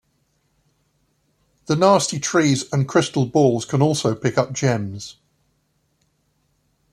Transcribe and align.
The 1.67 1.75
Nasty 1.75 2.17
Trees 2.19 2.65
and 2.73 2.87
Crystal 2.87 3.27
Balls 3.27 3.65
can 3.65 3.83
also 3.83 4.15
pick 4.15 4.35
up 4.35 4.51
gems. 4.51 5.17